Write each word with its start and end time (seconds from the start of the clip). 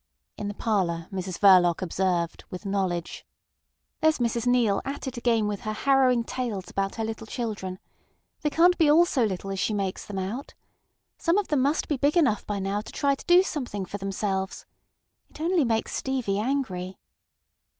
In 0.35 0.47
the 0.47 0.55
parlour 0.55 1.07
Mrs 1.13 1.37
Verloc 1.37 1.83
observed, 1.83 2.43
with 2.49 2.65
knowledge: 2.65 3.23
"There's 3.99 4.17
Mrs 4.17 4.47
Neale 4.47 4.81
at 4.83 5.05
it 5.05 5.15
again 5.15 5.45
with 5.47 5.61
her 5.61 5.73
harrowing 5.73 6.23
tales 6.23 6.71
about 6.71 6.95
her 6.95 7.03
little 7.03 7.27
children. 7.27 7.77
They 8.41 8.49
can't 8.49 8.79
be 8.79 8.89
all 8.89 9.05
so 9.05 9.23
little 9.23 9.51
as 9.51 9.59
she 9.59 9.75
makes 9.75 10.03
them 10.03 10.17
out. 10.17 10.55
Some 11.19 11.37
of 11.37 11.49
them 11.49 11.61
must 11.61 11.87
be 11.87 11.97
big 11.97 12.17
enough 12.17 12.47
by 12.47 12.57
now 12.57 12.81
to 12.81 12.91
try 12.91 13.13
to 13.13 13.25
do 13.27 13.43
something 13.43 13.85
for 13.85 13.99
themselves. 13.99 14.65
It 15.29 15.39
only 15.39 15.63
makes 15.65 15.95
Stevie 15.95 16.39
angry." 16.39 16.97